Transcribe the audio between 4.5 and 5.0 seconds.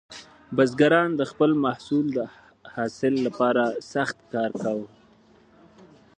کاوه.